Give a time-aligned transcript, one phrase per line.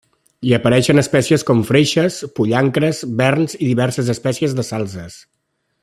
[0.45, 5.21] Hi apareixen espècies com freixes, pollancres, verns i diverses espècies de salzes.